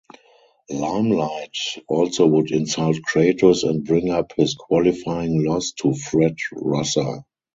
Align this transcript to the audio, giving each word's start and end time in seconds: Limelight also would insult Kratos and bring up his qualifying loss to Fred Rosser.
Limelight 0.71 1.55
also 1.87 2.25
would 2.25 2.49
insult 2.49 2.95
Kratos 3.07 3.69
and 3.69 3.85
bring 3.85 4.09
up 4.09 4.33
his 4.35 4.55
qualifying 4.55 5.45
loss 5.45 5.73
to 5.73 5.93
Fred 5.93 6.37
Rosser. 6.53 7.21